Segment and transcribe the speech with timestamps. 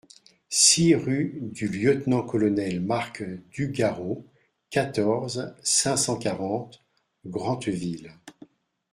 [0.49, 2.49] six rue du Lt Col
[2.81, 4.25] Marc Dugarreau,
[4.71, 6.83] quatorze, cinq cent quarante,
[7.23, 8.11] Grentheville